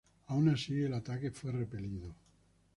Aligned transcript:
Aun 0.29 0.49
así, 0.49 0.81
el 0.81 0.95
ataque 0.95 1.29
fue 1.29 1.51
repelido. 1.51 2.15